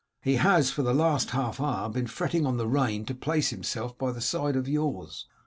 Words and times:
He 0.23 0.37
has 0.37 0.71
for 0.71 0.81
the 0.81 0.95
last 0.95 1.29
half 1.29 1.59
hour 1.61 1.87
been 1.87 2.07
fretting 2.07 2.43
on 2.47 2.57
the 2.57 2.65
rein 2.65 3.05
to 3.05 3.13
place 3.13 3.51
himself 3.51 3.95
by 3.99 4.11
the 4.11 4.19
side 4.19 4.55
of 4.55 4.67
yours. 4.67 5.27